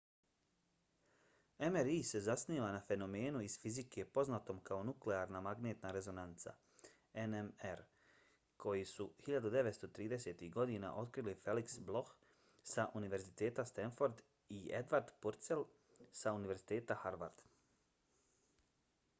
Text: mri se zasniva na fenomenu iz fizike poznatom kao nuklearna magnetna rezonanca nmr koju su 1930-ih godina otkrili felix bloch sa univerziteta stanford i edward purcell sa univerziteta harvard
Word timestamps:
mri 1.73 1.97
se 2.11 2.19
zasniva 2.27 2.69
na 2.75 2.79
fenomenu 2.87 3.41
iz 3.47 3.57
fizike 3.65 4.05
poznatom 4.15 4.61
kao 4.69 4.77
nuklearna 4.87 5.41
magnetna 5.49 5.91
rezonanca 5.97 6.55
nmr 7.33 7.83
koju 8.65 8.89
su 8.93 9.07
1930-ih 9.27 10.51
godina 10.59 10.93
otkrili 11.03 11.37
felix 11.45 11.77
bloch 11.91 12.11
sa 12.73 12.87
univerziteta 13.03 13.69
stanford 13.75 14.25
i 14.61 14.67
edward 14.83 15.13
purcell 15.27 15.65
sa 16.23 16.37
univerziteta 16.43 17.01
harvard 17.07 17.47